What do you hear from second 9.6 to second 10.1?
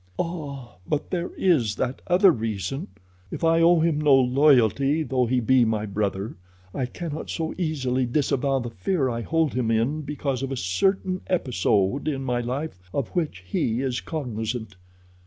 in